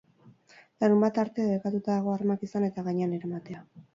Larunbata 0.83 1.21
arte 1.25 1.45
debekatuta 1.49 1.97
dago 1.97 2.15
armak 2.15 2.45
izan 2.47 2.65
eta 2.71 2.87
gainean 2.89 3.13
eramatea. 3.21 3.65